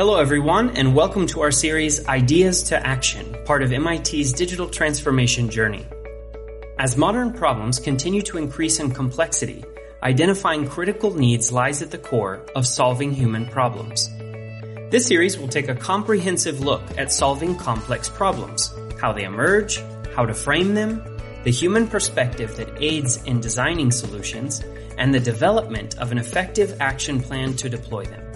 Hello, 0.00 0.18
everyone, 0.18 0.70
and 0.78 0.94
welcome 0.94 1.26
to 1.26 1.42
our 1.42 1.50
series 1.50 2.08
Ideas 2.08 2.62
to 2.62 2.86
Action, 2.86 3.36
part 3.44 3.62
of 3.62 3.68
MIT's 3.68 4.32
digital 4.32 4.66
transformation 4.66 5.50
journey. 5.50 5.86
As 6.78 6.96
modern 6.96 7.34
problems 7.34 7.78
continue 7.78 8.22
to 8.22 8.38
increase 8.38 8.80
in 8.80 8.92
complexity, 8.92 9.62
identifying 10.02 10.66
critical 10.66 11.12
needs 11.12 11.52
lies 11.52 11.82
at 11.82 11.90
the 11.90 11.98
core 11.98 12.40
of 12.56 12.66
solving 12.66 13.12
human 13.12 13.44
problems. 13.44 14.08
This 14.88 15.06
series 15.06 15.38
will 15.38 15.48
take 15.48 15.68
a 15.68 15.74
comprehensive 15.74 16.60
look 16.60 16.80
at 16.96 17.12
solving 17.12 17.54
complex 17.54 18.08
problems, 18.08 18.72
how 18.98 19.12
they 19.12 19.24
emerge, 19.24 19.82
how 20.16 20.24
to 20.24 20.32
frame 20.32 20.72
them, 20.74 21.04
the 21.44 21.52
human 21.52 21.86
perspective 21.86 22.56
that 22.56 22.82
aids 22.82 23.22
in 23.24 23.38
designing 23.38 23.90
solutions, 23.90 24.62
and 24.96 25.12
the 25.12 25.20
development 25.20 25.98
of 25.98 26.10
an 26.10 26.16
effective 26.16 26.80
action 26.80 27.20
plan 27.20 27.52
to 27.56 27.68
deploy 27.68 28.06
them. 28.06 28.29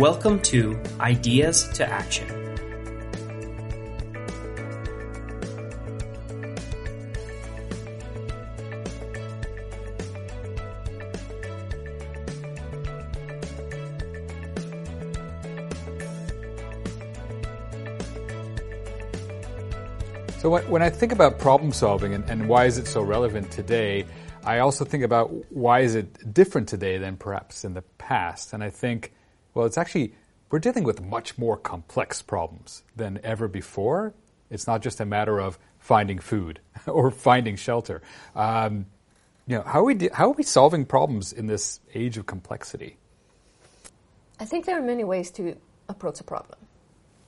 Welcome 0.00 0.40
to 0.44 0.80
Ideas 0.98 1.68
to 1.74 1.86
Action. 1.86 2.26
So 20.38 20.58
when 20.60 20.80
I 20.80 20.88
think 20.88 21.12
about 21.12 21.38
problem 21.38 21.72
solving 21.72 22.14
and, 22.14 22.24
and, 22.30 22.48
why 22.48 22.64
is 22.64 22.78
it 22.78 22.86
so 22.86 23.02
relevant 23.02 23.50
today, 23.50 24.06
I 24.44 24.60
also 24.60 24.86
think 24.86 25.04
about 25.04 25.52
why 25.52 25.80
is 25.80 25.94
it 25.94 26.32
different 26.32 26.70
today 26.70 26.96
than 26.96 27.18
perhaps 27.18 27.66
in 27.66 27.74
the 27.74 27.82
past. 27.98 28.54
And 28.54 28.64
I 28.64 28.70
think, 28.70 29.12
well, 29.54 29.66
it's 29.66 29.78
actually 29.78 30.14
we're 30.50 30.58
dealing 30.58 30.84
with 30.84 31.00
much 31.00 31.38
more 31.38 31.56
complex 31.56 32.22
problems 32.22 32.82
than 32.96 33.20
ever 33.22 33.48
before. 33.48 34.14
It's 34.50 34.66
not 34.66 34.82
just 34.82 35.00
a 35.00 35.04
matter 35.04 35.38
of 35.40 35.58
finding 35.78 36.18
food 36.18 36.60
or 36.86 37.10
finding 37.10 37.56
shelter. 37.56 38.02
Um, 38.34 38.86
you 39.46 39.56
know, 39.56 39.62
how 39.62 39.80
are 39.80 39.84
we 39.84 39.94
de- 39.94 40.14
how 40.14 40.30
are 40.30 40.34
we 40.34 40.42
solving 40.42 40.84
problems 40.84 41.32
in 41.32 41.46
this 41.46 41.80
age 41.94 42.18
of 42.18 42.26
complexity? 42.26 42.96
I 44.38 44.44
think 44.44 44.66
there 44.66 44.78
are 44.78 44.82
many 44.82 45.04
ways 45.04 45.30
to 45.32 45.56
approach 45.88 46.20
a 46.20 46.24
problem 46.24 46.58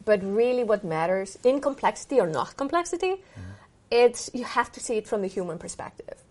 but 0.05 0.23
really 0.23 0.65
what 0.65 0.85
matters 0.85 1.39
in 1.45 1.61
complexity 1.61 2.21
or 2.21 2.27
not 2.27 2.57
complexity, 2.57 3.13
mm-hmm. 3.13 3.41
it's 3.91 4.31
you 4.35 4.45
have 4.45 4.71
to 4.73 4.81
see 4.81 4.97
it 4.97 5.07
from 5.07 5.23
the 5.23 5.29
human 5.29 5.59
perspective. 5.59 6.22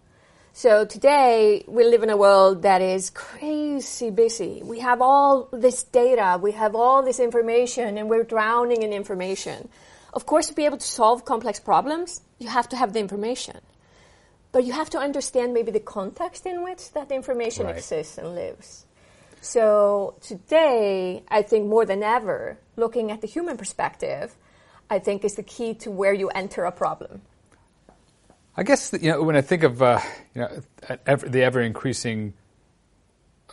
So 0.54 0.84
today 0.84 1.64
we 1.66 1.86
live 1.86 2.04
in 2.04 2.10
a 2.10 2.18
world 2.18 2.64
that 2.64 2.82
is 2.82 3.10
crazy 3.10 4.10
busy. 4.10 4.62
We 4.62 4.80
have 4.80 5.02
all 5.02 5.48
this 5.54 5.84
data, 5.84 6.38
we 6.42 6.52
have 6.52 6.76
all 6.76 7.04
this 7.04 7.22
information, 7.22 7.98
and 7.98 8.10
we're 8.10 8.26
drowning 8.26 8.84
in 8.84 8.92
information. 8.92 9.70
Of 10.14 10.26
course, 10.26 10.48
to 10.48 10.54
be 10.54 10.66
able 10.66 10.78
to 10.78 10.86
solve 10.86 11.24
complex 11.24 11.58
problems, 11.62 12.20
you 12.38 12.50
have 12.50 12.68
to 12.70 12.76
have 12.76 12.92
the 12.92 13.00
information. 13.00 13.62
But 14.52 14.66
you 14.66 14.74
have 14.74 14.90
to 14.90 15.00
understand 15.00 15.54
maybe 15.54 15.72
the 15.72 15.80
context 15.80 16.46
in 16.46 16.64
which 16.64 16.92
that 16.92 17.12
information 17.12 17.66
right. 17.66 17.78
exists 17.78 18.18
and 18.18 18.36
lives. 18.36 18.86
So 19.40 20.16
today, 20.20 21.24
I 21.30 21.44
think 21.44 21.68
more 21.68 21.86
than 21.86 22.04
ever, 22.04 22.60
looking 22.76 23.10
at 23.10 23.22
the 23.22 23.28
human 23.28 23.56
perspective, 23.56 24.36
I 24.90 25.00
think 25.00 25.24
is 25.24 25.36
the 25.36 25.44
key 25.44 25.76
to 25.76 25.90
where 25.90 26.14
you 26.14 26.28
enter 26.28 26.66
a 26.66 26.74
problem. 26.74 27.22
I 28.56 28.64
guess 28.64 28.94
you 28.94 29.12
know 29.12 29.24
when 29.24 29.36
I 29.36 29.42
think 29.42 29.64
of 29.64 29.82
uh, 29.82 30.00
you 30.36 30.42
know 30.42 30.62
ever, 31.06 31.28
the 31.28 31.44
ever 31.44 31.62
increasing 31.62 32.34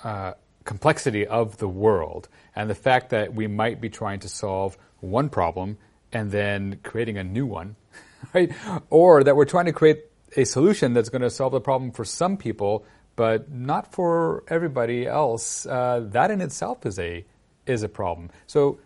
uh, 0.03 0.33
complexity 0.65 1.27
of 1.27 1.59
the 1.59 1.69
world 1.69 2.29
and 2.55 2.69
the 2.69 2.75
fact 2.75 3.11
that 3.11 3.35
we 3.35 3.47
might 3.47 3.81
be 3.81 3.89
trying 3.89 4.21
to 4.21 4.29
solve 4.29 4.77
one 5.01 5.29
problem 5.29 5.79
and 6.13 6.31
then 6.31 6.81
creating 6.83 7.19
a 7.19 7.25
new 7.25 7.47
one, 7.47 7.77
right? 8.35 8.53
Or 8.91 9.23
that 9.23 9.37
we're 9.37 9.45
trying 9.45 9.67
to 9.67 9.73
create 9.73 10.05
a 10.37 10.45
solution 10.45 10.95
that's 10.95 11.09
going 11.09 11.23
to 11.23 11.31
solve 11.31 11.53
the 11.53 11.61
problem 11.61 11.93
for 11.93 12.05
some 12.05 12.37
people 12.37 12.85
but 13.19 13.51
not 13.51 13.93
for 13.93 14.45
everybody 14.47 15.05
else. 15.05 15.67
Uh, 15.67 16.07
that 16.13 16.31
in 16.31 16.41
itself 16.41 16.87
is 16.87 17.01
a 17.01 17.25
is 17.67 17.83
a 17.83 17.89
problem. 17.89 18.31
So 18.47 18.79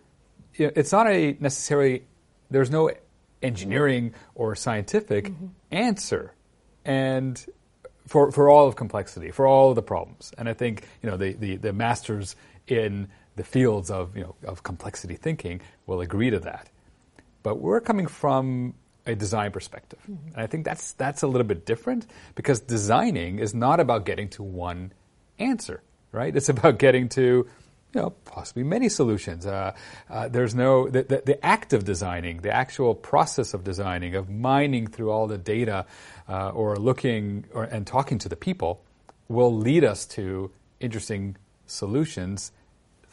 you 0.54 0.66
know, 0.66 0.72
it's 0.74 0.90
not 0.90 1.06
a 1.06 1.36
necessarily 1.38 2.04
there's 2.50 2.70
no 2.70 2.90
engineering 3.42 4.14
or 4.34 4.54
scientific 4.54 5.26
mm-hmm. 5.26 5.46
answer, 5.70 6.34
and 6.84 7.44
for 8.06 8.30
for 8.32 8.48
all 8.48 8.66
of 8.66 8.76
complexity, 8.76 9.30
for 9.30 9.46
all 9.46 9.70
of 9.70 9.76
the 9.76 9.82
problems. 9.82 10.32
And 10.38 10.48
I 10.48 10.54
think 10.54 10.86
you 11.02 11.10
know 11.10 11.16
the 11.16 11.32
the, 11.32 11.56
the 11.56 11.72
masters 11.72 12.36
in 12.66 13.08
the 13.36 13.44
fields 13.44 13.90
of 13.90 14.16
you 14.16 14.22
know 14.22 14.34
of 14.44 14.62
complexity 14.62 15.16
thinking 15.16 15.60
will 15.86 16.00
agree 16.00 16.30
to 16.30 16.38
that. 16.40 16.68
But 17.42 17.60
we're 17.60 17.80
coming 17.80 18.06
from 18.06 18.74
a 19.06 19.14
design 19.14 19.50
perspective. 19.50 19.98
Mm-hmm. 20.02 20.34
And 20.34 20.36
I 20.36 20.46
think 20.46 20.64
that's 20.64 20.92
that's 20.92 21.22
a 21.22 21.26
little 21.26 21.46
bit 21.46 21.66
different 21.66 22.06
because 22.34 22.60
designing 22.60 23.38
is 23.38 23.54
not 23.54 23.80
about 23.80 24.04
getting 24.04 24.28
to 24.30 24.42
one 24.42 24.92
answer, 25.38 25.82
right? 26.12 26.34
It's 26.34 26.48
about 26.48 26.78
getting 26.78 27.08
to 27.10 27.48
you 27.94 28.00
know, 28.00 28.10
possibly 28.24 28.62
many 28.62 28.88
solutions. 28.88 29.46
Uh, 29.46 29.72
uh, 30.08 30.28
there's 30.28 30.54
no 30.54 30.88
the, 30.88 31.02
the, 31.02 31.22
the, 31.26 31.44
act 31.44 31.72
of 31.72 31.84
designing, 31.84 32.38
the 32.38 32.54
actual 32.54 32.94
process 32.94 33.52
of 33.52 33.64
designing, 33.64 34.14
of 34.14 34.30
mining 34.30 34.86
through 34.86 35.10
all 35.10 35.26
the 35.26 35.38
data, 35.38 35.84
uh, 36.28 36.50
or 36.50 36.76
looking 36.76 37.44
or, 37.52 37.64
and 37.64 37.86
talking 37.86 38.18
to 38.18 38.28
the 38.28 38.36
people, 38.36 38.82
will 39.28 39.54
lead 39.54 39.84
us 39.84 40.06
to 40.06 40.50
interesting 40.80 41.36
solutions 41.66 42.52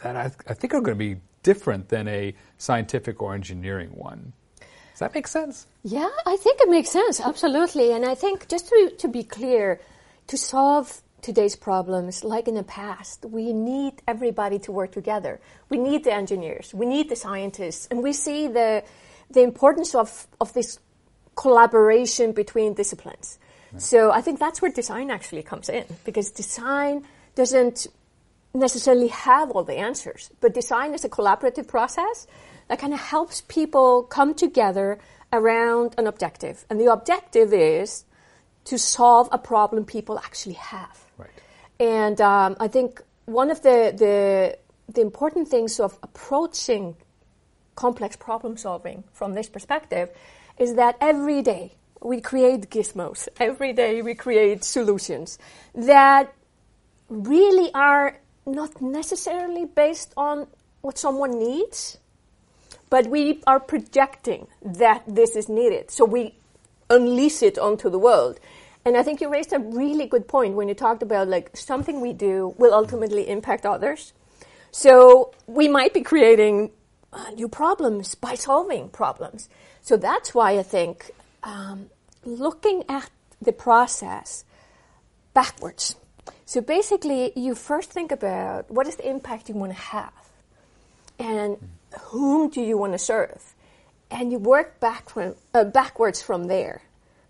that 0.01 0.16
I, 0.16 0.31
I 0.47 0.53
think 0.53 0.73
are 0.73 0.81
going 0.81 0.97
to 0.97 1.16
be 1.16 1.19
different 1.44 1.90
than 1.90 2.07
a 2.07 2.35
scientific 2.57 3.22
or 3.22 3.34
engineering 3.34 3.90
one. 3.90 4.34
Does 4.59 5.00
that 5.00 5.13
make 5.13 5.28
sense? 5.28 5.66
Yeah, 5.84 6.09
I 6.25 6.35
think 6.35 6.59
it 6.61 6.69
makes 6.69 6.90
sense, 6.90 7.22
absolutely. 7.22 7.94
And 7.94 8.06
I 8.06 8.16
think, 8.16 8.47
just 8.50 8.67
to, 8.67 8.94
to 8.97 9.07
be 9.07 9.23
clear, 9.23 9.79
to 10.28 10.38
solve 10.38 11.01
today's 11.22 11.56
problems, 11.56 12.24
like 12.24 12.47
in 12.47 12.56
the 12.56 12.63
past, 12.63 13.25
we 13.25 13.53
need 13.53 14.02
everybody 14.07 14.59
to 14.59 14.72
work 14.72 14.91
together. 14.91 15.40
We 15.69 15.78
need 15.78 16.03
the 16.03 16.13
engineers, 16.13 16.74
we 16.74 16.85
need 16.85 17.09
the 17.09 17.16
scientists, 17.16 17.88
and 17.91 18.02
we 18.03 18.13
see 18.13 18.47
the, 18.47 18.84
the 19.29 19.41
importance 19.41 19.96
of, 19.96 20.28
of 20.40 20.53
this 20.53 20.79
collaboration 21.35 22.31
between 22.31 22.74
disciplines. 22.74 23.40
Right. 23.72 23.81
So 23.81 24.12
I 24.12 24.22
think 24.22 24.40
that's 24.40 24.62
where 24.62 24.72
design 24.72 25.12
actually 25.12 25.44
comes 25.44 25.69
in, 25.69 25.85
because 26.06 26.31
design 26.31 27.06
doesn't 27.35 27.88
necessarily 28.53 29.09
have 29.09 29.52
all 29.52 29.63
the 29.63 29.78
answers, 29.78 30.31
but 30.41 30.53
design 30.53 30.94
is 30.94 31.06
a 31.06 31.09
collaborative 31.09 31.68
process 31.68 32.28
that 32.68 32.79
kind 32.79 32.94
of 32.94 33.00
helps 33.00 33.41
people 33.41 34.03
come 34.03 34.34
together 34.34 35.00
around 35.31 35.94
an 35.97 36.08
objective. 36.08 36.66
And 36.69 36.79
the 36.79 36.91
objective 36.91 37.53
is 37.53 38.06
to 38.66 38.78
solve 38.78 39.29
a 39.31 39.38
problem 39.38 39.85
people 39.85 40.19
actually 40.19 40.53
have. 40.56 41.06
And 41.79 42.19
um, 42.19 42.57
I 42.59 42.67
think 42.67 43.01
one 43.25 43.51
of 43.51 43.62
the, 43.62 43.94
the, 43.95 44.57
the 44.94 45.01
important 45.01 45.47
things 45.47 45.79
of 45.79 45.97
approaching 46.03 46.95
complex 47.75 48.16
problem 48.16 48.57
solving 48.57 49.03
from 49.13 49.34
this 49.34 49.47
perspective 49.47 50.09
is 50.57 50.75
that 50.75 50.97
every 51.00 51.41
day 51.41 51.72
we 52.01 52.19
create 52.19 52.69
gizmos. 52.69 53.28
Every 53.40 53.73
day 53.73 54.01
we 54.01 54.16
create 54.16 54.63
solutions 54.63 55.40
that 55.73 56.34
really 57.09 57.73
are 57.73 58.17
not 58.46 58.81
necessarily 58.81 59.66
based 59.66 60.13
on 60.17 60.47
what 60.81 60.97
someone 60.97 61.40
needs, 61.40 61.97
but 62.90 63.07
we 63.07 63.41
are 63.47 63.59
projecting 63.59 64.47
that 64.61 65.03
this 65.07 65.35
is 65.35 65.47
needed. 65.47 65.91
So 65.91 66.06
we 66.06 66.35
unleash 66.90 67.44
it 67.44 67.57
onto 67.57 67.90
the 67.90 68.00
world. 68.00 68.40
And 68.85 68.95
I 68.97 69.03
think 69.03 69.22
you 69.22 69.29
raised 69.29 69.53
a 69.53 69.59
really 69.59 70.06
good 70.07 70.28
point 70.28 70.56
when 70.56 70.67
you 70.67 70.73
talked 70.73 71.03
about 71.03 71.28
like 71.28 71.56
something 71.56 72.01
we 72.01 72.13
do 72.13 72.56
will 72.57 72.73
ultimately 72.73 73.28
impact 73.29 73.66
others. 73.66 74.13
So 74.72 75.34
we 75.47 75.67
might 75.67 75.94
be 75.94 76.01
creating 76.01 76.72
uh, 77.11 77.31
new 77.31 77.47
problems 77.49 78.16
by 78.16 78.35
solving 78.35 78.90
problems. 78.90 79.49
So 79.81 79.97
that's 79.97 80.34
why 80.34 80.58
I 80.58 80.64
think 80.64 81.11
um, 81.43 81.90
looking 82.23 82.84
at 82.87 83.09
the 83.41 83.52
process 83.52 84.46
backwards. 85.34 85.96
So 86.46 86.61
basically, 86.61 87.31
you 87.35 87.55
first 87.55 87.91
think 87.91 88.11
about 88.11 88.70
what 88.70 88.87
is 88.87 88.96
the 88.96 89.09
impact 89.09 89.49
you 89.49 89.55
want 89.55 89.72
to 89.72 89.78
have, 89.79 90.14
and 91.17 91.58
whom 91.99 92.49
do 92.49 92.61
you 92.61 92.78
want 92.78 92.93
to 92.93 92.99
serve? 92.99 93.53
And 94.11 94.31
you 94.31 94.40
work 94.40 94.79
back 94.79 95.09
from, 95.09 95.35
uh, 95.53 95.66
backwards 95.66 96.22
from 96.22 96.46
there. 96.46 96.81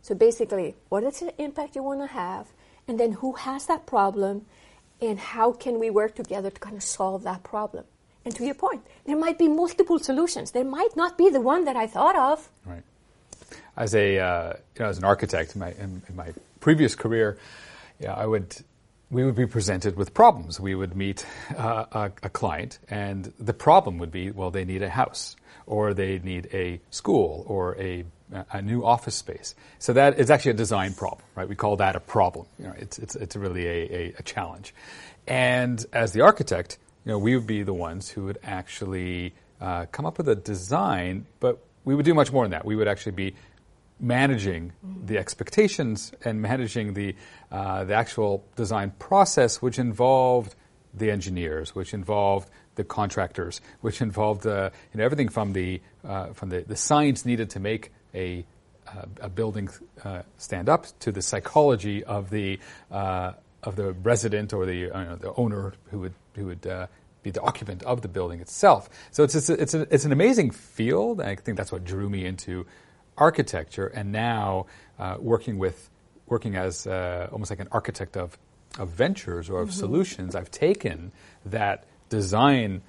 So 0.01 0.15
basically, 0.15 0.75
what 0.89 1.03
is 1.03 1.19
the 1.19 1.33
impact 1.41 1.75
you 1.75 1.83
want 1.83 2.01
to 2.01 2.07
have? 2.07 2.47
And 2.87 2.99
then 2.99 3.13
who 3.13 3.33
has 3.33 3.65
that 3.67 3.85
problem? 3.85 4.45
And 5.01 5.19
how 5.19 5.51
can 5.53 5.79
we 5.79 5.89
work 5.89 6.15
together 6.15 6.49
to 6.49 6.59
kind 6.59 6.75
of 6.75 6.83
solve 6.83 7.23
that 7.23 7.43
problem? 7.43 7.85
And 8.25 8.35
to 8.35 8.43
your 8.43 8.55
point, 8.55 8.85
there 9.05 9.17
might 9.17 9.37
be 9.37 9.47
multiple 9.47 9.99
solutions. 9.99 10.51
There 10.51 10.65
might 10.65 10.95
not 10.95 11.17
be 11.17 11.29
the 11.29 11.41
one 11.41 11.65
that 11.65 11.75
I 11.75 11.87
thought 11.87 12.15
of. 12.15 12.49
Right. 12.65 12.83
As 13.77 13.95
a 13.95 14.19
uh, 14.19 14.53
you 14.75 14.83
know, 14.83 14.89
as 14.89 14.97
an 14.97 15.05
architect 15.05 15.55
in 15.55 15.59
my 15.61 15.71
in, 15.71 16.01
in 16.09 16.15
my 16.15 16.33
previous 16.59 16.95
career, 16.95 17.37
yeah, 17.99 18.13
I 18.13 18.25
would 18.25 18.55
we 19.11 19.23
would 19.23 19.35
be 19.35 19.47
presented 19.47 19.95
with 19.95 20.13
problems. 20.13 20.59
We 20.59 20.75
would 20.75 20.95
meet 20.95 21.25
uh, 21.57 21.85
a, 21.91 22.11
a, 22.23 22.29
client, 22.29 22.79
and 22.89 23.33
the 23.39 23.53
problem 23.53 23.97
would 23.97 24.11
be, 24.11 24.29
well, 24.31 24.51
they 24.51 24.65
need 24.65 24.83
a 24.83 24.89
house, 24.89 25.35
or 25.65 25.93
they 25.93 26.19
need 26.19 26.49
a 26.53 26.79
school, 26.91 27.43
or 27.47 27.75
a, 27.79 28.05
a 28.51 28.61
new 28.61 28.85
office 28.85 29.15
space. 29.15 29.55
So 29.79 29.93
that 29.93 30.19
is 30.19 30.29
actually 30.29 30.51
a 30.51 30.55
design 30.55 30.93
problem, 30.93 31.25
right? 31.35 31.47
We 31.47 31.55
call 31.55 31.77
that 31.77 31.95
a 31.95 31.99
problem. 31.99 32.45
You 32.57 32.65
know, 32.65 32.73
it's, 32.77 32.99
it's, 32.99 33.15
it's 33.15 33.35
really 33.35 33.65
a, 33.67 34.13
a, 34.19 34.23
challenge. 34.23 34.73
And 35.27 35.83
as 35.93 36.13
the 36.13 36.21
architect, 36.21 36.77
you 37.05 37.11
know, 37.11 37.19
we 37.19 37.35
would 37.35 37.47
be 37.47 37.63
the 37.63 37.73
ones 37.73 38.09
who 38.09 38.25
would 38.25 38.39
actually 38.43 39.33
uh, 39.59 39.85
come 39.91 40.05
up 40.05 40.17
with 40.17 40.29
a 40.29 40.35
design, 40.35 41.25
but 41.39 41.59
we 41.85 41.95
would 41.95 42.05
do 42.05 42.13
much 42.13 42.31
more 42.31 42.43
than 42.43 42.51
that. 42.51 42.65
We 42.65 42.75
would 42.75 42.87
actually 42.87 43.13
be 43.13 43.35
managing 43.99 44.73
the 45.05 45.17
expectations 45.17 46.13
and 46.23 46.41
managing 46.41 46.93
the, 46.93 47.15
uh, 47.51 47.83
the 47.83 47.95
actual 47.95 48.45
design 48.55 48.91
process, 48.99 49.61
which 49.61 49.79
involved 49.79 50.55
the 50.93 51.11
engineers, 51.11 51.75
which 51.75 51.93
involved 51.93 52.49
the 52.75 52.83
contractors, 52.83 53.59
which 53.81 54.01
involved 54.01 54.45
uh, 54.47 54.69
you 54.93 54.99
know, 54.99 55.03
everything 55.03 55.29
from 55.29 55.53
the, 55.53 55.81
uh, 56.05 56.27
from 56.27 56.49
the, 56.49 56.61
the 56.61 56.75
science 56.75 57.25
needed 57.25 57.49
to 57.49 57.59
make 57.59 57.91
a, 58.13 58.45
uh, 58.87 59.05
a 59.21 59.29
building 59.29 59.69
uh, 60.03 60.23
stand 60.37 60.69
up 60.69 60.87
to 60.99 61.11
the 61.11 61.21
psychology 61.21 62.03
of 62.03 62.29
the, 62.29 62.59
uh, 62.91 63.33
of 63.63 63.75
the 63.75 63.93
resident 63.93 64.53
or 64.53 64.65
the, 64.65 64.89
the 65.21 65.33
owner 65.35 65.73
who 65.91 65.99
would, 65.99 66.13
who 66.35 66.45
would 66.45 66.61
be 67.23 67.31
the 67.31 67.41
occupant 67.41 67.83
of 67.83 68.01
the 68.01 68.07
building 68.07 68.39
itself. 68.39 68.89
So 69.11 69.23
it's, 69.23 69.35
it's, 69.35 69.49
a, 69.49 69.53
it's, 69.53 69.73
a, 69.73 69.81
it's 69.93 70.05
an 70.05 70.11
amazing 70.11 70.51
field. 70.51 71.21
I 71.21 71.35
think 71.35 71.57
that's 71.57 71.71
what 71.71 71.83
drew 71.83 72.09
me 72.09 72.25
into 72.25 72.65
architecture 73.17 73.87
and 73.87 74.11
now 74.11 74.65
uh, 74.97 75.17
working 75.19 75.57
with 75.59 75.89
working 76.29 76.55
as 76.55 76.87
uh, 76.87 77.27
almost 77.31 77.49
like 77.49 77.59
an 77.59 77.67
architect 77.71 78.15
of, 78.15 78.37
of 78.77 78.89
ventures 78.89 79.49
or 79.49 79.61
of 79.61 79.69
mm-hmm. 79.69 79.79
solutions, 79.79 80.35
I've 80.35 80.51
taken 80.51 81.11
that 81.45 81.85
design 82.09 82.81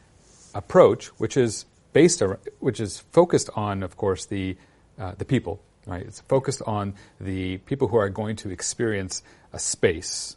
approach, 0.55 1.07
which 1.19 1.37
is 1.37 1.65
based 1.93 2.23
around, 2.23 2.41
which 2.59 2.81
is 2.81 3.01
focused 3.13 3.51
on, 3.57 3.83
of 3.83 3.97
course, 3.97 4.27
the 4.27 4.57
uh, 5.01 5.15
the 5.19 5.25
people. 5.25 5.61
Right, 5.87 6.03
it's 6.03 6.21
focused 6.21 6.61
on 6.67 6.95
the 7.19 7.57
people 7.57 7.89
who 7.89 7.97
are 7.97 8.11
going 8.11 8.37
to 8.37 8.51
experience 8.51 9.23
a 9.53 9.59
space, 9.59 10.37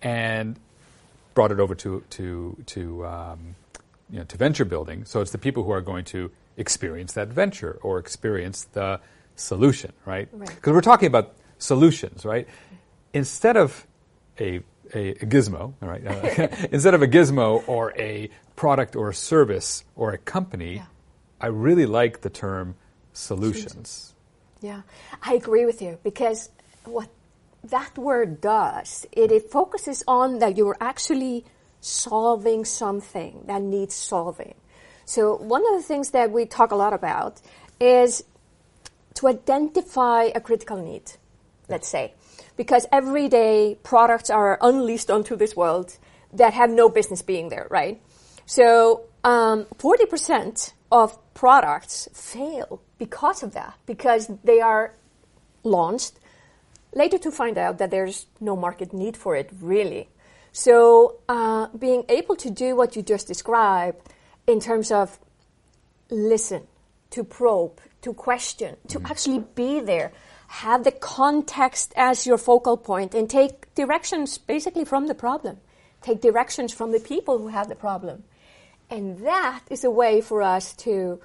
and 0.00 0.58
brought 1.34 1.52
it 1.52 1.60
over 1.60 1.74
to 1.74 2.02
to 2.10 2.56
to 2.66 3.06
um, 3.06 3.56
you 4.10 4.18
know 4.18 4.24
to 4.24 4.36
venture 4.36 4.64
building. 4.64 5.04
So 5.04 5.20
it's 5.20 5.32
the 5.32 5.38
people 5.38 5.64
who 5.64 5.70
are 5.70 5.82
going 5.82 6.06
to 6.06 6.30
experience 6.56 7.12
that 7.12 7.28
venture 7.28 7.78
or 7.82 7.98
experience 7.98 8.64
the 8.72 9.00
solution, 9.36 9.92
right? 10.04 10.30
Because 10.30 10.54
right. 10.66 10.66
we're 10.74 10.80
talking 10.80 11.06
about 11.06 11.34
solutions, 11.58 12.24
right? 12.24 12.48
Instead 13.12 13.56
of 13.56 13.86
a, 14.38 14.60
a, 14.94 15.10
a 15.10 15.26
gizmo, 15.26 15.74
right? 15.80 16.06
Uh, 16.06 16.48
instead 16.72 16.94
of 16.94 17.02
a 17.02 17.08
gizmo 17.08 17.66
or 17.68 17.92
a 17.98 18.30
product 18.56 18.96
or 18.96 19.10
a 19.10 19.14
service 19.14 19.84
or 19.96 20.12
a 20.12 20.18
company, 20.18 20.76
yeah. 20.76 20.86
I 21.40 21.48
really 21.48 21.86
like 21.86 22.20
the 22.20 22.30
term 22.30 22.76
solutions. 23.14 24.12
Yeah, 24.60 24.82
I 25.22 25.34
agree 25.34 25.64
with 25.64 25.80
you 25.80 25.98
because 26.02 26.50
what 26.84 27.08
that 27.64 27.96
word 27.96 28.40
does, 28.40 29.06
it, 29.12 29.32
it 29.32 29.50
focuses 29.50 30.04
on 30.06 30.38
that 30.40 30.56
you're 30.56 30.76
actually 30.80 31.44
solving 31.80 32.64
something 32.64 33.44
that 33.46 33.62
needs 33.62 33.94
solving. 33.94 34.54
So 35.04 35.36
one 35.36 35.62
of 35.66 35.74
the 35.80 35.82
things 35.82 36.10
that 36.10 36.30
we 36.30 36.46
talk 36.46 36.72
a 36.72 36.76
lot 36.76 36.92
about 36.92 37.40
is 37.80 38.24
to 39.14 39.28
identify 39.28 40.24
a 40.34 40.40
critical 40.40 40.76
need, 40.76 41.12
let's 41.68 41.88
say, 41.88 42.14
because 42.56 42.86
every 42.90 43.28
day 43.28 43.76
products 43.82 44.30
are 44.30 44.58
unleashed 44.60 45.10
onto 45.10 45.36
this 45.36 45.54
world 45.54 45.96
that 46.32 46.54
have 46.54 46.70
no 46.70 46.88
business 46.88 47.22
being 47.22 47.48
there, 47.48 47.66
right? 47.70 48.00
So 48.46 49.04
um, 49.22 49.64
40% 49.78 50.72
of 50.90 51.18
products 51.34 52.08
fail 52.12 52.80
because 53.04 53.42
of 53.46 53.50
that, 53.58 53.74
because 53.86 54.22
they 54.50 54.60
are 54.60 54.86
launched 55.62 56.14
later 57.02 57.18
to 57.18 57.30
find 57.30 57.56
out 57.64 57.74
that 57.78 57.90
there's 57.90 58.26
no 58.40 58.54
market 58.56 58.92
need 58.92 59.16
for 59.16 59.32
it, 59.36 59.48
really. 59.60 60.08
So 60.52 60.76
uh, 61.28 61.66
being 61.86 62.04
able 62.08 62.36
to 62.36 62.50
do 62.50 62.76
what 62.76 62.94
you 62.96 63.02
just 63.02 63.26
described 63.26 64.00
in 64.46 64.58
terms 64.60 64.88
of 64.90 65.18
listen, 66.10 66.62
to 67.10 67.24
probe, 67.24 67.80
to 68.02 68.14
question, 68.14 68.76
to 68.88 69.00
mm. 69.00 69.10
actually 69.10 69.40
be 69.54 69.80
there, 69.80 70.12
have 70.46 70.84
the 70.84 70.92
context 70.92 71.92
as 71.96 72.26
your 72.26 72.38
focal 72.38 72.76
point, 72.76 73.14
and 73.14 73.28
take 73.28 73.74
directions 73.74 74.38
basically 74.38 74.84
from 74.84 75.08
the 75.08 75.14
problem. 75.14 75.58
Take 76.02 76.20
directions 76.20 76.72
from 76.72 76.92
the 76.92 77.00
people 77.00 77.38
who 77.38 77.48
have 77.48 77.68
the 77.68 77.74
problem. 77.74 78.24
And 78.90 79.18
that 79.26 79.62
is 79.70 79.82
a 79.84 79.90
way 79.90 80.20
for 80.20 80.42
us 80.42 80.74
to, 80.84 81.20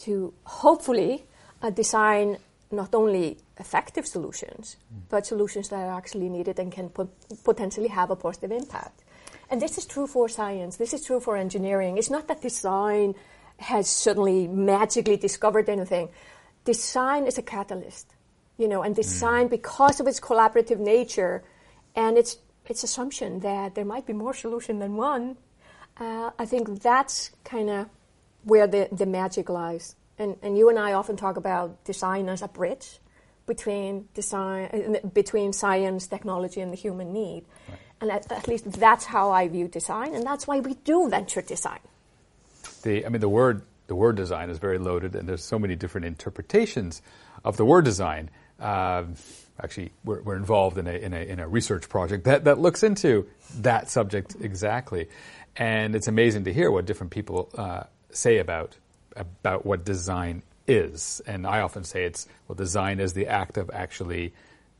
to 0.00 0.32
hopefully 0.44 1.24
uh, 1.62 1.70
design 1.70 2.38
not 2.70 2.94
only 2.94 3.38
effective 3.58 4.06
solutions, 4.06 4.76
mm. 4.92 5.00
but 5.08 5.26
solutions 5.26 5.68
that 5.68 5.76
are 5.76 5.96
actually 5.96 6.28
needed 6.28 6.58
and 6.58 6.72
can 6.72 6.88
pot- 6.88 7.08
potentially 7.44 7.88
have 7.88 8.10
a 8.10 8.16
positive 8.16 8.50
impact. 8.50 9.02
And 9.50 9.62
this 9.62 9.78
is 9.78 9.86
true 9.86 10.06
for 10.06 10.28
science. 10.28 10.76
This 10.76 10.92
is 10.92 11.04
true 11.04 11.20
for 11.20 11.36
engineering. 11.36 11.98
It's 11.98 12.10
not 12.10 12.26
that 12.28 12.42
design 12.42 13.14
has 13.58 13.88
suddenly 13.88 14.48
magically 14.48 15.16
discovered 15.16 15.68
anything. 15.68 16.08
Design 16.64 17.26
is 17.26 17.38
a 17.38 17.42
catalyst, 17.42 18.12
you 18.58 18.68
know, 18.68 18.82
and 18.82 18.94
mm. 18.94 18.96
design, 18.96 19.46
mm. 19.46 19.50
because 19.50 20.00
of 20.00 20.06
its 20.06 20.20
collaborative 20.20 20.78
nature 20.78 21.44
and 21.94 22.18
its, 22.18 22.38
its 22.66 22.82
assumption 22.82 23.40
that 23.40 23.74
there 23.74 23.84
might 23.84 24.06
be 24.06 24.12
more 24.12 24.34
solution 24.34 24.80
than 24.80 24.96
one, 24.96 25.36
uh, 25.98 26.30
I 26.38 26.44
think 26.44 26.82
that's 26.82 27.30
kind 27.44 27.70
of 27.70 27.88
where 28.46 28.66
the, 28.66 28.88
the 28.90 29.06
magic 29.06 29.50
lies. 29.50 29.94
And, 30.18 30.36
and 30.42 30.56
you 30.56 30.70
and 30.70 30.78
I 30.78 30.94
often 30.94 31.16
talk 31.16 31.36
about 31.36 31.84
design 31.84 32.30
as 32.30 32.40
a 32.40 32.48
bridge 32.48 32.98
between 33.46 34.08
design, 34.14 34.96
uh, 35.04 35.06
between 35.08 35.52
science, 35.52 36.06
technology, 36.06 36.62
and 36.62 36.72
the 36.72 36.76
human 36.76 37.12
need. 37.12 37.44
Right. 37.68 37.78
And 38.00 38.10
at, 38.10 38.32
at 38.32 38.48
least 38.48 38.72
that's 38.72 39.04
how 39.04 39.30
I 39.30 39.48
view 39.48 39.68
design, 39.68 40.14
and 40.14 40.24
that's 40.24 40.46
why 40.46 40.60
we 40.60 40.74
do 40.74 41.08
venture 41.08 41.42
design 41.42 41.80
the, 42.86 43.04
I 43.04 43.08
mean, 43.08 43.20
the 43.20 43.28
word, 43.28 43.62
the 43.88 43.94
word 43.94 44.16
design 44.16 44.48
is 44.48 44.58
very 44.58 44.78
loaded, 44.78 45.14
and 45.14 45.28
there's 45.28 45.44
so 45.44 45.58
many 45.58 45.76
different 45.76 46.06
interpretations 46.06 47.02
of 47.44 47.56
the 47.56 47.64
word 47.64 47.84
design. 47.84 48.30
Uh, 48.58 49.04
actually, 49.60 49.92
we're, 50.04 50.22
we're 50.22 50.36
involved 50.36 50.78
in 50.78 50.86
a, 50.86 50.92
in 50.92 51.12
a, 51.12 51.20
in 51.20 51.40
a 51.40 51.48
research 51.48 51.88
project 51.88 52.24
that, 52.24 52.44
that 52.44 52.58
looks 52.58 52.82
into 52.82 53.26
that 53.60 53.90
subject 53.90 54.36
exactly, 54.40 55.08
and 55.56 55.94
it's 55.94 56.08
amazing 56.08 56.44
to 56.44 56.52
hear 56.52 56.70
what 56.70 56.86
different 56.86 57.10
people 57.10 57.50
uh, 57.56 57.82
say 58.16 58.38
about 58.38 58.76
about 59.14 59.64
what 59.64 59.84
design 59.84 60.42
is. 60.66 61.22
And 61.26 61.46
I 61.46 61.60
often 61.60 61.84
say 61.84 62.04
it's 62.04 62.26
well, 62.48 62.56
design 62.56 63.00
is 63.00 63.12
the 63.12 63.28
act 63.28 63.56
of 63.56 63.70
actually. 63.72 64.32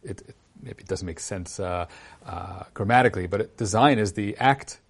It, 0.02 0.22
it 0.28 0.36
maybe 0.62 0.82
it 0.82 0.88
doesn't 0.88 1.06
make 1.06 1.20
sense 1.20 1.60
uh, 1.60 1.86
uh 2.24 2.62
grammatically, 2.74 3.26
but 3.26 3.56
design 3.56 3.98
is 3.98 4.14
the 4.14 4.36
act 4.38 4.80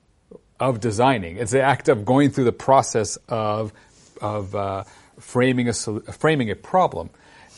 of 0.61 0.81
designing. 0.81 1.37
It's 1.37 1.53
the 1.53 1.63
act 1.63 1.89
of 1.89 2.05
going 2.05 2.31
through 2.31 2.45
the 2.45 2.53
process 2.53 3.19
of 3.29 3.73
of 4.21 4.55
uh, 4.55 4.85
framing 5.19 5.69
a 5.69 5.73
framing 5.75 6.51
a 6.51 6.57
problem 6.57 7.11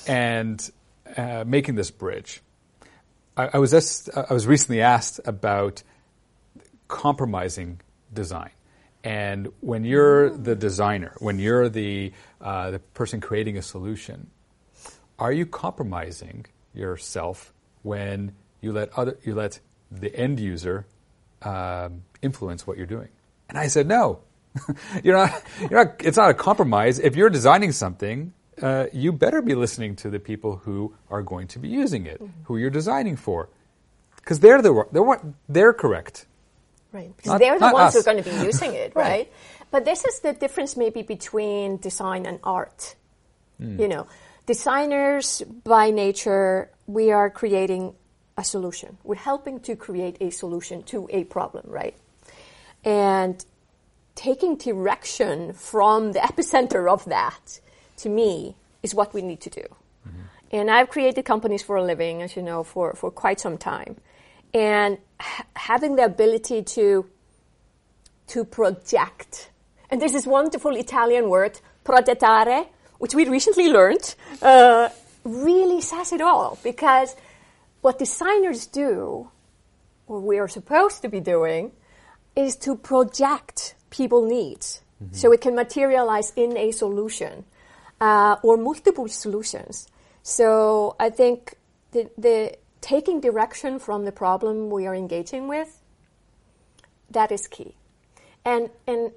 and 0.07 0.71
uh, 1.17 1.45
making 1.47 1.75
this 1.75 1.91
bridge. 1.91 2.41
I, 3.37 3.51
I 3.55 3.59
was 3.59 3.71
just, 3.71 4.11
I 4.17 4.33
was 4.33 4.47
recently 4.47 4.83
asked 4.83 5.21
about 5.25 5.83
compromising 6.89 7.81
design. 8.13 8.51
And 9.09 9.49
when 9.61 9.85
you're 9.85 10.29
the 10.29 10.55
designer, 10.55 11.15
when 11.19 11.39
you're 11.39 11.71
the 11.71 12.13
uh, 12.43 12.73
the 12.73 12.79
person 12.79 13.23
creating 13.23 13.57
a 13.57 13.63
solution, 13.63 14.29
are 15.19 15.33
you 15.33 15.47
compromising 15.47 16.45
yourself 16.75 17.55
when 17.81 18.33
you 18.61 18.71
let 18.71 18.91
other 18.99 19.17
you 19.25 19.35
let 19.35 19.61
the 19.91 20.15
end 20.15 20.39
user 20.39 20.85
um, 21.41 22.03
influence 22.21 22.67
what 22.67 22.77
you're 22.77 22.93
doing? 22.97 23.09
And 23.49 23.57
I 23.57 23.69
said, 23.69 23.87
no. 23.87 24.21
you're 25.03 25.17
not, 25.17 25.43
you're 25.71 25.85
not, 25.85 25.95
it's 26.05 26.19
not 26.19 26.29
a 26.29 26.35
compromise. 26.35 26.99
If 26.99 27.17
you're 27.17 27.31
designing 27.31 27.73
something, 27.73 28.35
uh, 28.61 28.87
you 28.93 29.13
better 29.13 29.41
be 29.41 29.55
listening 29.55 29.97
to 29.97 30.11
the 30.11 30.19
people 30.19 30.57
who 30.65 30.95
are 31.09 31.23
going 31.23 31.47
to 31.49 31.59
be 31.59 31.69
using 31.69 32.05
it, 32.05 32.21
mm-hmm. 32.21 32.45
who 32.45 32.59
you're 32.59 32.77
designing 32.83 33.17
for. 33.17 33.49
Because 34.17 34.41
they're 34.41 34.61
the, 34.61 34.85
they're 34.93 35.35
they're 35.49 35.73
correct. 35.73 36.27
Right. 36.93 37.15
Because 37.17 37.33
not, 37.33 37.41
they're 37.41 37.59
the 37.59 37.71
ones 37.71 37.89
us. 37.89 37.95
who 37.95 38.01
are 38.01 38.15
going 38.15 38.23
to 38.23 38.31
be 38.31 38.37
using 38.45 38.75
it, 38.75 38.95
right? 38.95 39.05
right? 39.05 39.33
But 39.71 39.85
this 39.85 40.05
is 40.05 40.21
the 40.21 40.33
difference 40.33 40.77
maybe 40.77 41.03
between 41.03 41.77
design 41.77 42.27
and 42.27 42.41
art. 42.43 42.97
Mm. 43.61 43.79
You 43.79 43.89
know, 43.89 44.07
designers 44.47 45.43
by 45.65 45.91
nature, 45.91 46.71
we 46.87 47.11
are 47.11 47.29
creating 47.29 47.95
a 48.37 48.45
solution. 48.45 48.97
We're 49.05 49.17
helping 49.17 49.61
to 49.61 49.77
create 49.77 50.17
a 50.21 50.31
solution 50.31 50.83
to 50.85 51.09
a 51.13 51.25
problem, 51.25 51.65
right? 51.69 51.97
And 52.85 53.45
taking 54.15 54.57
direction 54.57 55.53
from 55.53 56.13
the 56.13 56.19
epicenter 56.31 56.91
of 56.91 57.05
that, 57.07 57.61
to 57.99 58.09
me, 58.09 58.57
is 58.83 58.95
what 58.95 59.13
we 59.13 59.23
need 59.23 59.41
to 59.43 59.51
do. 59.51 59.67
Mm-hmm. 60.09 60.23
And 60.53 60.71
I've 60.71 60.89
created 60.89 61.25
companies 61.25 61.63
for 61.63 61.77
a 61.77 61.83
living, 61.83 62.23
as 62.23 62.37
you 62.37 62.43
know, 62.43 62.63
for, 62.63 62.95
for 62.95 63.11
quite 63.11 63.41
some 63.41 63.59
time. 63.59 63.97
And 64.55 64.97
ha- 64.97 64.99
having 65.57 65.97
the 65.97 66.05
ability 66.05 66.63
to 66.63 67.07
to 68.29 68.45
project. 68.45 69.51
And 69.91 70.01
there's 70.01 70.13
this 70.13 70.27
wonderful 70.27 70.77
Italian 70.77 71.31
word, 71.31 71.59
progettare, 71.85 72.67
which 72.99 73.15
we 73.15 73.27
recently 73.27 73.69
learned, 73.69 74.15
uh, 74.43 74.91
really 75.25 75.81
says 75.81 76.13
it 76.13 76.21
all 76.21 76.59
because 76.63 77.17
what 77.81 77.99
designers 77.99 78.67
do, 78.67 79.31
or 80.07 80.21
we 80.21 80.39
are 80.39 80.49
supposed 80.49 81.03
to 81.03 81.09
be 81.09 81.21
doing, 81.21 81.73
is 82.37 82.57
to 82.57 82.77
project 82.77 83.75
people 83.91 84.27
needs 84.27 84.83
mm-hmm. 85.03 85.15
so 85.15 85.33
it 85.33 85.41
can 85.41 85.55
materialize 85.55 86.33
in 86.37 86.57
a 86.57 86.71
solution 86.71 87.45
uh, 88.01 88.37
or 88.43 88.57
multiple 88.57 89.09
solutions. 89.09 89.89
So 90.23 90.97
I 91.01 91.11
think 91.11 91.55
the, 91.93 92.11
the 92.19 92.57
taking 92.81 93.21
direction 93.21 93.79
from 93.79 94.05
the 94.05 94.13
problem 94.13 94.71
we 94.71 94.87
are 94.87 94.95
engaging 94.95 95.49
with, 95.49 95.81
that 97.11 97.33
is 97.33 97.47
key. 97.47 97.75
And, 98.45 98.71
and 98.87 99.13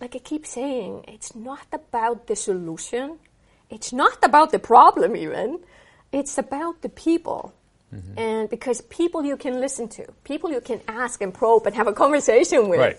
like 0.00 0.16
I 0.16 0.18
keep 0.18 0.46
saying, 0.46 1.04
it's 1.08 1.34
not 1.34 1.66
about 1.72 2.26
the 2.26 2.36
solution. 2.36 3.18
It's 3.70 3.92
not 3.92 4.18
about 4.22 4.52
the 4.52 4.58
problem 4.58 5.16
even. 5.16 5.60
It's 6.12 6.38
about 6.38 6.82
the 6.82 6.88
people. 6.88 7.54
Mm-hmm. 7.94 8.18
And 8.18 8.50
because 8.50 8.80
people 8.82 9.24
you 9.24 9.36
can 9.36 9.60
listen 9.60 9.88
to, 9.88 10.06
people 10.24 10.50
you 10.50 10.60
can 10.60 10.80
ask 10.88 11.20
and 11.20 11.32
probe 11.32 11.66
and 11.66 11.74
have 11.74 11.86
a 11.86 11.92
conversation 11.92 12.68
with. 12.68 12.80
Right. 12.80 12.98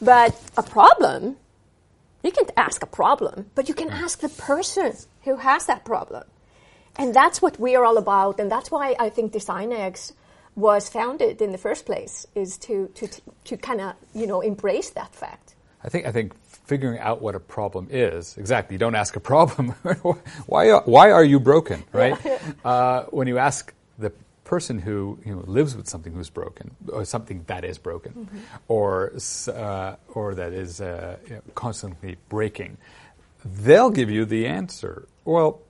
But 0.00 0.38
a 0.56 0.62
problem, 0.62 1.36
you 2.22 2.30
can 2.30 2.46
ask 2.56 2.82
a 2.82 2.86
problem, 2.86 3.50
but 3.54 3.68
you 3.68 3.74
can 3.74 3.90
ask 3.90 4.20
the 4.20 4.28
person 4.28 4.92
who 5.24 5.36
has 5.36 5.66
that 5.66 5.84
problem. 5.84 6.24
And 6.98 7.14
that's 7.14 7.40
what 7.40 7.58
we 7.58 7.76
are 7.76 7.84
all 7.84 7.96
about. 7.96 8.40
And 8.40 8.50
that's 8.50 8.70
why 8.70 8.96
I 8.98 9.08
think 9.08 9.32
DesignX 9.32 10.12
was 10.56 10.88
founded 10.88 11.40
in 11.40 11.52
the 11.52 11.58
first 11.58 11.86
place, 11.86 12.26
is 12.34 12.58
to, 12.58 12.88
to, 12.96 13.08
to 13.44 13.56
kind 13.56 13.80
of, 13.80 13.94
you 14.12 14.26
know, 14.26 14.40
embrace 14.40 14.90
that 14.90 15.14
fact. 15.14 15.54
I 15.84 15.88
think, 15.88 16.06
I 16.06 16.12
think 16.12 16.34
figuring 16.42 16.98
out 16.98 17.22
what 17.22 17.36
a 17.36 17.40
problem 17.40 17.86
is, 17.90 18.36
exactly, 18.36 18.74
you 18.74 18.78
don't 18.78 18.96
ask 18.96 19.14
a 19.14 19.20
problem. 19.20 19.68
why, 20.46 20.72
why 20.72 21.12
are 21.12 21.22
you 21.22 21.38
broken, 21.38 21.84
right? 21.92 22.18
Yeah. 22.24 22.38
Uh, 22.64 23.04
when 23.04 23.28
you 23.28 23.38
ask 23.38 23.72
the 23.98 24.12
person 24.42 24.80
who 24.80 25.18
you 25.24 25.36
know, 25.36 25.44
lives 25.46 25.76
with 25.76 25.88
something 25.88 26.12
who's 26.12 26.30
broken, 26.30 26.74
or 26.88 27.04
something 27.04 27.44
that 27.46 27.64
is 27.64 27.78
broken, 27.78 28.12
mm-hmm. 28.12 28.38
or, 28.66 29.12
uh, 29.54 29.94
or 30.14 30.34
that 30.34 30.52
is 30.52 30.80
uh, 30.80 31.16
you 31.28 31.36
know, 31.36 31.42
constantly 31.54 32.16
breaking, 32.28 32.76
they'll 33.44 33.90
give 33.90 34.10
you 34.10 34.24
the 34.24 34.46
answer. 34.46 35.06
Well, 35.24 35.60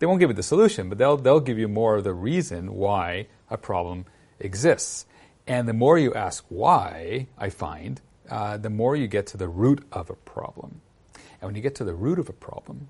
they 0.00 0.06
won't 0.06 0.18
give 0.18 0.30
you 0.30 0.34
the 0.34 0.42
solution, 0.42 0.88
but 0.88 0.98
they'll, 0.98 1.16
they'll 1.16 1.40
give 1.40 1.58
you 1.58 1.68
more 1.68 1.96
of 1.96 2.04
the 2.04 2.12
reason 2.12 2.74
why 2.74 3.26
a 3.50 3.56
problem 3.56 4.06
exists. 4.40 5.06
And 5.46 5.68
the 5.68 5.74
more 5.74 5.98
you 5.98 6.14
ask 6.14 6.44
why, 6.48 7.26
I 7.38 7.50
find, 7.50 8.00
uh, 8.28 8.56
the 8.56 8.70
more 8.70 8.96
you 8.96 9.06
get 9.06 9.26
to 9.28 9.36
the 9.36 9.48
root 9.48 9.86
of 9.92 10.08
a 10.08 10.14
problem. 10.14 10.80
And 11.14 11.48
when 11.48 11.54
you 11.54 11.60
get 11.60 11.74
to 11.76 11.84
the 11.84 11.94
root 11.94 12.18
of 12.18 12.28
a 12.30 12.32
problem, 12.32 12.88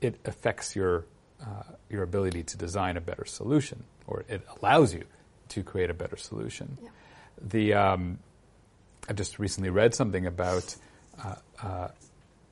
it 0.00 0.18
affects 0.24 0.74
your, 0.74 1.06
uh, 1.40 1.62
your 1.88 2.02
ability 2.02 2.42
to 2.42 2.56
design 2.56 2.96
a 2.96 3.00
better 3.00 3.24
solution, 3.24 3.84
or 4.06 4.24
it 4.28 4.42
allows 4.60 4.92
you 4.92 5.04
to 5.50 5.62
create 5.62 5.90
a 5.90 5.94
better 5.94 6.16
solution. 6.16 6.76
Yeah. 6.82 6.88
The, 7.40 7.74
um, 7.74 8.18
I 9.08 9.12
just 9.12 9.38
recently 9.38 9.70
read 9.70 9.94
something 9.94 10.26
about 10.26 10.74
uh, 11.22 11.34
uh 11.62 11.88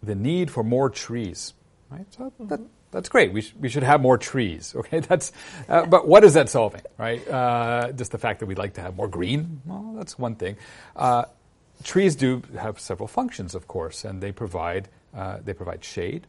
the 0.00 0.15
need 0.15 0.49
for 0.49 0.62
more 0.62 0.88
trees. 0.91 1.55
Right? 1.91 2.07
So 2.11 2.25
mm-hmm. 2.25 2.47
that, 2.49 2.61
that's 2.90 3.09
great. 3.09 3.33
We, 3.33 3.42
sh- 3.42 3.54
we 3.59 3.68
should 3.68 3.83
have 3.83 4.00
more 4.00 4.18
trees. 4.18 4.75
Okay, 4.78 5.00
that's. 5.00 5.33
Uh, 5.68 5.87
but 5.87 6.07
what 6.07 6.25
is 6.25 6.35
that 6.35 6.49
solving, 6.49 6.83
right? 6.99 7.26
Uh, 7.28 7.92
just 7.92 8.12
the 8.12 8.18
fact 8.18 8.40
that 8.40 8.47
we'd 8.47 8.59
like 8.59 8.75
to 8.75 8.80
have 8.80 8.97
more 8.97 9.09
green. 9.09 9.61
Well, 9.66 9.95
that's 9.97 10.18
one 10.18 10.35
thing. 10.37 10.57
Uh, 10.97 11.25
trees 11.83 12.16
do 12.16 12.42
have 12.59 12.78
several 12.80 13.09
functions, 13.09 13.54
of 13.54 13.66
course, 13.66 14.04
and 14.04 14.23
they 14.23 14.33
provide 14.33 14.88
uh, 15.14 15.38
they 15.45 15.52
provide 15.52 15.85
shade. 15.85 16.26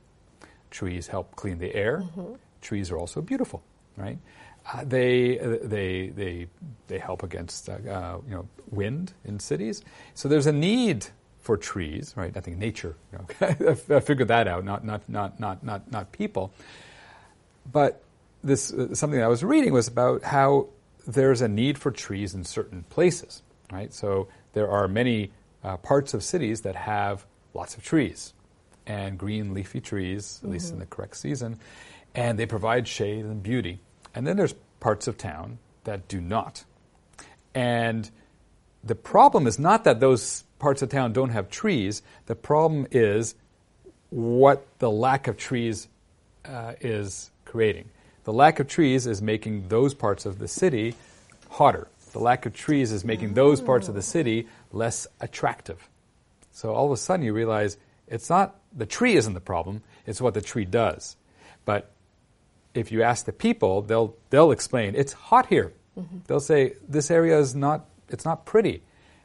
Trees 0.71 1.07
help 1.07 1.35
clean 1.35 1.59
the 1.59 1.73
air. 1.75 1.99
Mm-hmm. 1.99 2.35
Trees 2.61 2.91
are 2.91 2.97
also 2.97 3.21
beautiful, 3.21 3.63
right? 3.97 4.17
Uh, 4.71 4.83
they 4.83 5.37
they 5.63 6.09
they 6.09 6.47
they 6.87 6.99
help 6.99 7.23
against 7.23 7.69
uh, 7.69 8.17
you 8.27 8.35
know 8.35 8.47
wind 8.71 9.13
in 9.25 9.39
cities. 9.39 9.83
So 10.13 10.27
there's 10.27 10.47
a 10.47 10.51
need 10.51 11.07
for 11.49 11.57
trees, 11.57 12.13
right? 12.15 12.37
I 12.37 12.41
think 12.41 12.57
nature. 12.59 12.95
You 13.11 13.17
know, 13.17 13.75
I 13.97 13.99
figured 14.01 14.27
that 14.27 14.47
out, 14.47 14.63
not 14.63 14.85
not 14.85 15.09
not 15.09 15.39
not 15.39 15.63
not 15.63 15.91
not 15.91 16.11
people. 16.11 16.53
But 17.71 18.03
this 18.43 18.71
uh, 18.71 18.93
something 18.93 19.19
I 19.19 19.27
was 19.27 19.43
reading 19.43 19.73
was 19.73 19.87
about 19.87 20.21
how 20.21 20.67
there's 21.07 21.41
a 21.41 21.47
need 21.47 21.79
for 21.79 21.89
trees 21.89 22.35
in 22.35 22.43
certain 22.43 22.83
places, 22.91 23.41
right? 23.71 23.91
So 23.91 24.27
there 24.53 24.69
are 24.69 24.87
many 24.87 25.31
uh, 25.63 25.77
parts 25.77 26.13
of 26.13 26.23
cities 26.23 26.61
that 26.61 26.75
have 26.75 27.25
lots 27.55 27.75
of 27.75 27.83
trees 27.83 28.35
and 28.85 29.17
green 29.17 29.55
leafy 29.55 29.81
trees, 29.81 30.37
at 30.37 30.43
mm-hmm. 30.43 30.53
least 30.53 30.71
in 30.71 30.77
the 30.77 30.85
correct 30.85 31.17
season, 31.17 31.57
and 32.13 32.37
they 32.37 32.45
provide 32.45 32.87
shade 32.87 33.25
and 33.25 33.41
beauty. 33.41 33.79
And 34.13 34.27
then 34.27 34.37
there's 34.37 34.53
parts 34.79 35.07
of 35.07 35.17
town 35.17 35.57
that 35.85 36.07
do 36.07 36.21
not. 36.21 36.63
And 37.55 38.07
the 38.83 38.93
problem 38.93 39.47
is 39.47 39.57
not 39.57 39.85
that 39.85 39.99
those 39.99 40.43
parts 40.59 40.81
of 40.81 40.89
town 40.89 41.13
don't 41.13 41.29
have 41.29 41.49
trees. 41.49 42.01
The 42.27 42.35
problem 42.35 42.87
is 42.91 43.35
what 44.09 44.65
the 44.79 44.91
lack 44.91 45.27
of 45.27 45.37
trees 45.37 45.87
uh, 46.45 46.73
is 46.81 47.31
creating. 47.45 47.89
The 48.25 48.33
lack 48.33 48.59
of 48.59 48.67
trees 48.67 49.07
is 49.07 49.21
making 49.21 49.69
those 49.69 49.93
parts 49.93 50.25
of 50.25 50.39
the 50.39 50.47
city 50.47 50.95
hotter. 51.49 51.87
The 52.11 52.19
lack 52.19 52.45
of 52.45 52.53
trees 52.53 52.91
is 52.91 53.05
making 53.05 53.33
those 53.33 53.61
parts 53.61 53.87
of 53.87 53.95
the 53.95 54.01
city 54.01 54.47
less 54.71 55.07
attractive. 55.19 55.87
So 56.51 56.73
all 56.73 56.85
of 56.85 56.91
a 56.91 56.97
sudden 56.97 57.25
you 57.25 57.33
realize 57.33 57.77
it's 58.07 58.29
not 58.29 58.55
the 58.75 58.85
tree 58.85 59.15
isn't 59.15 59.33
the 59.33 59.39
problem, 59.39 59.81
it's 60.05 60.21
what 60.21 60.33
the 60.33 60.41
tree 60.41 60.65
does. 60.65 61.15
But 61.65 61.91
if 62.73 62.91
you 62.91 63.03
ask 63.03 63.25
the 63.25 63.31
people, 63.31 63.81
they'll 63.81 64.15
they'll 64.29 64.51
explain 64.51 64.95
it's 64.95 65.13
hot 65.13 65.47
here. 65.47 65.73
Mm-hmm. 65.97 66.17
They'll 66.27 66.39
say 66.39 66.73
this 66.87 67.11
area 67.11 67.39
is 67.39 67.55
not 67.55 67.85
it's 68.09 68.25
not 68.25 68.45
pretty. 68.45 68.81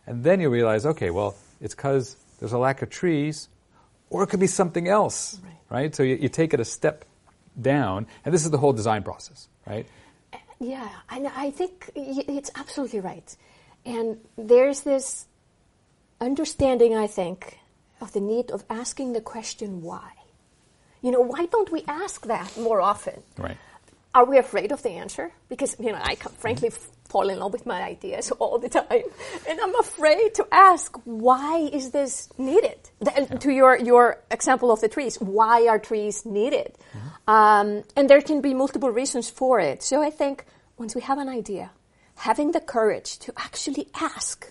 And 0.06 0.22
then 0.22 0.40
you 0.40 0.50
realize, 0.50 0.86
okay, 0.86 1.10
well, 1.10 1.34
it's 1.60 1.74
because 1.74 2.16
there's 2.38 2.52
a 2.52 2.58
lack 2.58 2.82
of 2.82 2.90
trees, 2.90 3.48
or 4.10 4.22
it 4.22 4.28
could 4.28 4.40
be 4.40 4.46
something 4.46 4.88
else, 4.88 5.40
right? 5.42 5.52
right? 5.70 5.94
So 5.94 6.02
you, 6.02 6.16
you, 6.16 6.28
take 6.28 6.52
it 6.54 6.60
a 6.60 6.64
step 6.64 7.04
down, 7.60 8.06
and 8.24 8.34
this 8.34 8.44
is 8.44 8.50
the 8.50 8.58
whole 8.58 8.72
design 8.72 9.02
process, 9.02 9.48
right? 9.66 9.86
Uh, 10.32 10.38
yeah, 10.60 10.88
and 11.10 11.28
I 11.28 11.50
think 11.50 11.90
it's 11.94 12.50
absolutely 12.54 13.00
right. 13.00 13.36
And 13.86 14.18
there's 14.36 14.82
this 14.82 15.26
understanding, 16.20 16.94
I 16.94 17.06
think, 17.06 17.58
of 18.00 18.12
the 18.12 18.20
need 18.20 18.50
of 18.50 18.64
asking 18.68 19.12
the 19.12 19.20
question 19.20 19.82
why. 19.82 20.10
You 21.02 21.10
know, 21.10 21.20
why 21.20 21.46
don't 21.46 21.70
we 21.70 21.84
ask 21.86 22.26
that 22.26 22.56
more 22.56 22.80
often? 22.80 23.22
Right. 23.36 23.56
Are 24.14 24.24
we 24.24 24.38
afraid 24.38 24.72
of 24.72 24.82
the 24.82 24.90
answer? 24.90 25.32
Because, 25.48 25.76
you 25.78 25.92
know, 25.92 26.00
I 26.00 26.14
frankly 26.14 26.70
mm-hmm. 26.70 26.93
Fall 27.14 27.30
in 27.30 27.38
love 27.38 27.52
with 27.52 27.64
my 27.64 27.80
ideas 27.94 28.24
all 28.40 28.58
the 28.58 28.68
time. 28.68 29.06
And 29.48 29.56
I'm 29.64 29.76
afraid 29.86 30.34
to 30.38 30.44
ask, 30.50 30.88
why 31.04 31.54
is 31.78 31.84
this 31.92 32.14
needed? 32.50 32.80
The, 33.06 33.38
to 33.44 33.50
your, 33.60 33.72
your 33.90 34.04
example 34.38 34.68
of 34.74 34.80
the 34.80 34.90
trees, 34.96 35.14
why 35.20 35.68
are 35.70 35.78
trees 35.78 36.26
needed? 36.26 36.70
Mm-hmm. 36.74 37.30
Um, 37.36 37.68
and 37.96 38.10
there 38.10 38.22
can 38.30 38.40
be 38.40 38.52
multiple 38.52 38.90
reasons 38.90 39.30
for 39.30 39.60
it. 39.60 39.78
So 39.90 40.02
I 40.02 40.10
think 40.10 40.44
once 40.76 40.92
we 40.98 41.02
have 41.02 41.18
an 41.18 41.28
idea, 41.28 41.70
having 42.16 42.48
the 42.50 42.60
courage 42.76 43.18
to 43.24 43.32
actually 43.46 43.86
ask, 43.94 44.50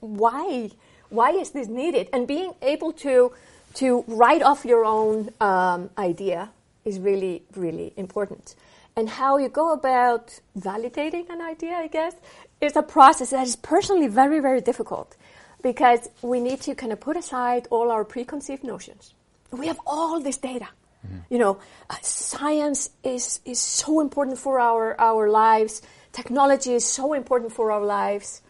why, 0.00 0.70
why 1.10 1.30
is 1.42 1.50
this 1.50 1.68
needed? 1.68 2.08
And 2.14 2.26
being 2.26 2.52
able 2.62 2.92
to, 3.04 3.32
to 3.80 4.04
write 4.06 4.42
off 4.42 4.64
your 4.64 4.84
own 4.86 5.28
um, 5.40 5.90
idea 5.98 6.50
is 6.86 6.98
really, 6.98 7.42
really 7.54 7.92
important 7.96 8.56
and 8.96 9.08
how 9.08 9.38
you 9.38 9.48
go 9.48 9.72
about 9.72 10.38
validating 10.58 11.28
an 11.30 11.40
idea, 11.40 11.74
I 11.74 11.86
guess, 11.86 12.14
is 12.60 12.76
a 12.76 12.82
process 12.82 13.30
that 13.30 13.46
is 13.46 13.56
personally 13.56 14.08
very, 14.08 14.40
very 14.40 14.60
difficult 14.60 15.16
because 15.62 16.08
we 16.22 16.40
need 16.40 16.60
to 16.62 16.74
kind 16.74 16.92
of 16.92 17.00
put 17.00 17.16
aside 17.16 17.68
all 17.70 17.90
our 17.90 18.04
preconceived 18.04 18.64
notions. 18.64 19.14
We 19.50 19.66
have 19.66 19.80
all 19.86 20.20
this 20.20 20.36
data. 20.36 20.68
Mm-hmm. 21.06 21.18
You 21.30 21.38
know, 21.38 21.58
uh, 21.90 21.96
science 22.02 22.90
is, 23.02 23.40
is 23.44 23.60
so 23.60 24.00
important 24.00 24.38
for 24.38 24.60
our, 24.60 25.00
our 25.00 25.28
lives. 25.30 25.82
Technology 26.12 26.74
is 26.74 26.84
so 26.84 27.12
important 27.12 27.52
for 27.52 27.70
our 27.72 27.84
lives. 27.84 28.42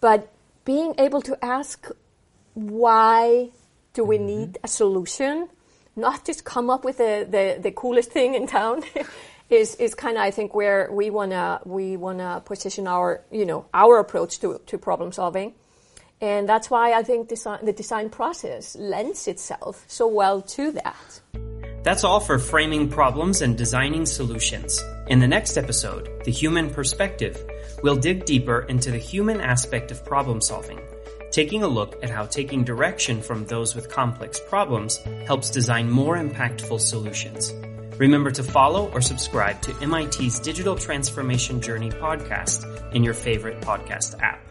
But 0.00 0.30
being 0.64 0.94
able 0.98 1.22
to 1.22 1.44
ask 1.44 1.88
why 2.54 3.50
do 3.94 4.04
we 4.04 4.16
mm-hmm. 4.16 4.26
need 4.26 4.58
a 4.64 4.68
solution, 4.68 5.48
not 5.96 6.24
just 6.24 6.44
come 6.44 6.70
up 6.70 6.84
with 6.84 6.98
the, 6.98 7.26
the, 7.28 7.60
the 7.60 7.70
coolest 7.70 8.10
thing 8.10 8.34
in 8.34 8.46
town, 8.46 8.82
is 9.50 9.74
is 9.76 9.94
kind 9.94 10.16
of 10.16 10.22
I 10.22 10.30
think 10.30 10.54
where 10.54 10.90
we 10.92 11.10
wanna 11.10 11.60
we 11.64 11.96
wanna 11.96 12.42
position 12.44 12.86
our 12.86 13.24
you 13.30 13.46
know 13.46 13.66
our 13.72 13.98
approach 13.98 14.40
to 14.40 14.60
to 14.66 14.78
problem 14.78 15.12
solving, 15.12 15.54
and 16.20 16.48
that's 16.48 16.70
why 16.70 16.92
I 16.92 17.02
think 17.02 17.28
design, 17.28 17.64
the 17.64 17.72
design 17.72 18.10
process 18.10 18.76
lends 18.76 19.26
itself 19.28 19.84
so 19.88 20.06
well 20.06 20.42
to 20.42 20.72
that. 20.72 21.20
That's 21.82 22.04
all 22.04 22.20
for 22.20 22.38
framing 22.38 22.90
problems 22.90 23.40
and 23.40 23.56
designing 23.56 24.04
solutions. 24.04 24.82
In 25.06 25.20
the 25.20 25.28
next 25.28 25.56
episode, 25.56 26.24
The 26.24 26.30
Human 26.30 26.68
Perspective, 26.68 27.42
we'll 27.82 27.96
dig 27.96 28.26
deeper 28.26 28.66
into 28.68 28.90
the 28.90 28.98
human 28.98 29.40
aspect 29.40 29.90
of 29.90 30.04
problem 30.04 30.40
solving, 30.40 30.80
taking 31.30 31.62
a 31.62 31.68
look 31.68 31.96
at 32.02 32.10
how 32.10 32.26
taking 32.26 32.64
direction 32.64 33.22
from 33.22 33.46
those 33.46 33.74
with 33.74 33.88
complex 33.88 34.40
problems 34.48 34.98
helps 35.24 35.50
design 35.50 35.88
more 35.88 36.18
impactful 36.18 36.80
solutions. 36.80 37.54
Remember 37.98 38.30
to 38.30 38.42
follow 38.42 38.90
or 38.92 39.00
subscribe 39.00 39.60
to 39.62 39.86
MIT's 39.86 40.38
Digital 40.38 40.76
Transformation 40.76 41.60
Journey 41.60 41.90
podcast 41.90 42.94
in 42.94 43.02
your 43.02 43.14
favorite 43.14 43.60
podcast 43.60 44.20
app. 44.20 44.47